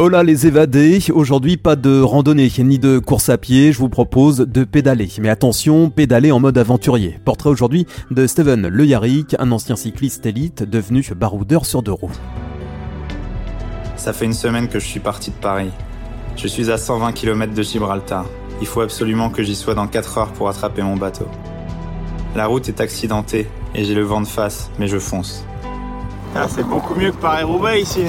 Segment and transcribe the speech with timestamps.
[0.00, 4.36] Hola les évadés, aujourd'hui pas de randonnée ni de course à pied, je vous propose
[4.36, 5.08] de pédaler.
[5.20, 7.18] Mais attention, pédaler en mode aventurier.
[7.24, 12.12] Portrait aujourd'hui de Steven Le Yarrick, un ancien cycliste élite devenu baroudeur sur deux roues.
[13.96, 15.72] Ça fait une semaine que je suis parti de Paris.
[16.36, 18.24] Je suis à 120 km de Gibraltar.
[18.60, 21.26] Il faut absolument que j'y sois dans 4 heures pour attraper mon bateau.
[22.36, 25.44] La route est accidentée et j'ai le vent de face, mais je fonce.
[26.36, 28.02] Ah, c'est beaucoup mieux que Paris-Roubaix ici.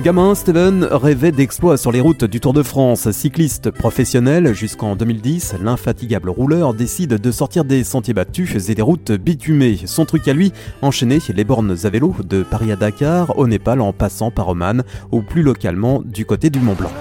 [0.00, 3.10] Gamin, Steven rêvait d'exploits sur les routes du Tour de France.
[3.12, 9.12] Cycliste professionnel jusqu'en 2010, l'infatigable rouleur décide de sortir des sentiers battus et des routes
[9.12, 9.78] bitumées.
[9.86, 13.80] Son truc à lui, enchaîner les bornes à vélo de Paris à Dakar, au Népal
[13.80, 16.92] en passant par Oman ou plus localement du côté du Mont Blanc.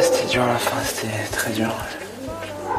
[0.00, 1.74] C'était dur à la fin, c'était très dur.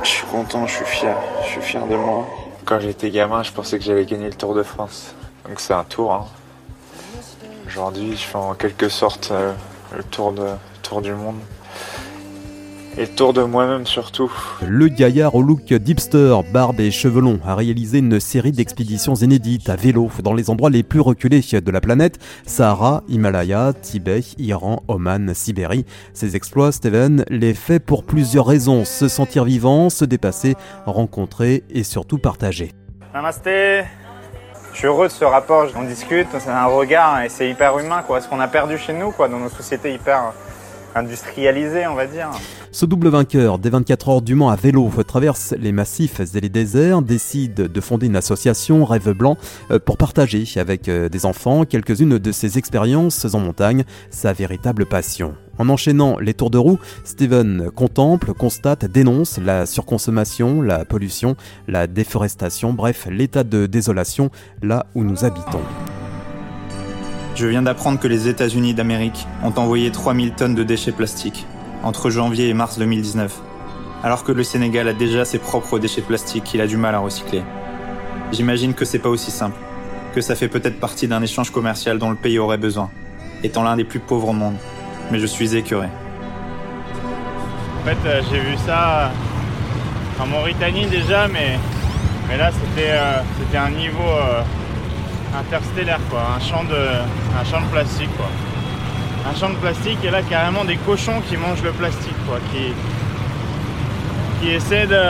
[0.02, 2.28] Je suis content, je suis fier, je suis fier de moi.
[2.66, 5.14] Quand j'étais gamin, je pensais que j'allais gagner le Tour de France.
[5.48, 6.12] Donc c'est un tour.
[6.12, 6.26] Hein.
[7.70, 9.54] Aujourd'hui, je fais en quelque sorte euh,
[9.96, 10.48] le tour, de,
[10.82, 11.36] tour du monde.
[12.98, 14.32] Et le tour de moi-même surtout.
[14.68, 19.70] Le gaillard au look dipster, barbe et cheveux longs a réalisé une série d'expéditions inédites
[19.70, 24.82] à vélo dans les endroits les plus reculés de la planète Sahara, Himalaya, Tibet, Iran,
[24.88, 25.86] Oman, Sibérie.
[26.14, 30.56] Ces exploits, Steven les fait pour plusieurs raisons se sentir vivant, se dépasser,
[30.88, 32.72] rencontrer et surtout partager.
[33.14, 33.84] Namasté
[34.74, 38.04] je suis heureux de ce rapport, on discute, c'est un regard et c'est hyper humain
[38.06, 38.22] quoi.
[38.22, 40.34] Ce qu'on a perdu chez nous quoi, dans nos sociétés hyper
[40.96, 42.30] industrialisées on va dire.
[42.72, 46.50] Ce double vainqueur des 24 heures du Mans à vélo traverse les massifs et les
[46.50, 49.38] déserts, décide de fonder une association Rêve Blanc
[49.72, 54.86] euh, pour partager avec euh, des enfants quelques-unes de ses expériences en montagne, sa véritable
[54.86, 55.36] passion.
[55.58, 61.36] En enchaînant les tours de roue, Steven contemple, constate, dénonce la surconsommation, la pollution,
[61.68, 64.32] la déforestation, bref, l'état de désolation
[64.62, 65.62] là où nous habitons.
[67.40, 71.48] Je viens d'apprendre que les États-Unis d'Amérique ont envoyé 3000 tonnes de déchets plastiques
[71.84, 73.40] entre janvier et mars 2019,
[74.04, 77.00] alors que le Sénégal a déjà ses propres déchets plastiques qu'il a du mal à
[77.00, 77.42] recycler.
[78.34, 79.58] J'imagine que c'est pas aussi simple,
[80.14, 82.92] que ça fait peut-être partie d'un échange commercial dont le pays aurait besoin,
[83.42, 84.58] étant l'un des plus pauvres au monde
[85.10, 85.88] mais je suis écœuré.
[87.82, 89.12] En fait, euh, j'ai vu ça
[90.20, 91.58] en Mauritanie déjà, mais,
[92.38, 94.42] là, c'était euh, c'était un niveau euh,
[95.38, 96.22] interstellaire, quoi.
[96.36, 98.30] Un champ, de, un champ de plastique, quoi.
[99.30, 102.40] Un champ de plastique, et là, carrément des cochons qui mangent le plastique, quoi.
[102.52, 102.74] Qui,
[104.42, 105.04] qui essaient de,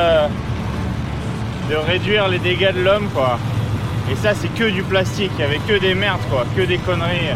[1.69, 3.39] de réduire les dégâts de l'homme, quoi.
[4.11, 6.45] Et ça, c'est que du plastique, avait que des merdes, quoi.
[6.55, 7.35] Que des conneries.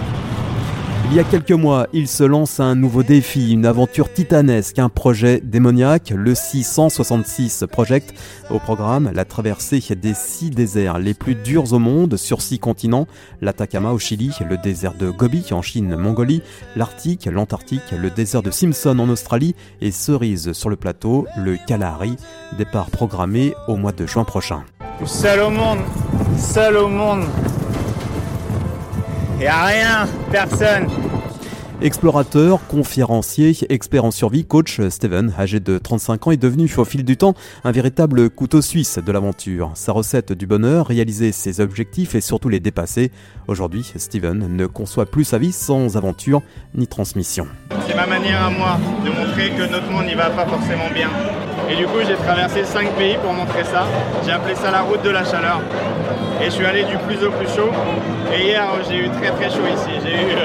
[1.06, 4.90] Il y a quelques mois, il se lance un nouveau défi, une aventure titanesque, un
[4.90, 8.14] projet démoniaque, le 666 Project.
[8.50, 13.08] Au programme, la traversée des six déserts les plus durs au monde sur six continents,
[13.42, 16.42] l'Atacama au Chili, le désert de Gobi en Chine, Mongolie,
[16.76, 22.16] l'Arctique, l'Antarctique, le désert de Simpson en Australie et cerise sur le plateau, le Kalahari,
[22.58, 24.64] départ programmé au mois de juin prochain.
[25.06, 25.42] Seul
[26.78, 26.88] au
[29.44, 30.88] et à rien, personne.
[31.82, 37.04] Explorateur, conférencier, expert en survie, coach, Steven, âgé de 35 ans, est devenu au fil
[37.04, 37.34] du temps
[37.66, 39.72] un véritable couteau suisse de l'aventure.
[39.76, 43.12] Sa recette du bonheur, réaliser ses objectifs et surtout les dépasser.
[43.48, 46.42] Aujourd'hui, Steven ne conçoit plus sa vie sans aventure
[46.74, 47.46] ni transmission.
[47.86, 51.10] C'est ma manière à moi de montrer que notre monde n'y va pas forcément bien.
[51.70, 53.86] Et du coup, j'ai traversé 5 pays pour montrer ça.
[54.26, 55.62] J'ai appelé ça la route de la chaleur.
[56.42, 57.72] Et je suis allé du plus au plus chaud.
[58.34, 59.92] Et hier, j'ai eu très très chaud ici.
[60.04, 60.36] J'ai eu.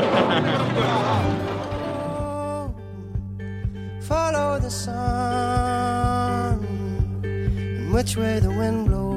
[4.00, 6.58] Follow the sun,
[7.92, 9.08] which way the wind blows.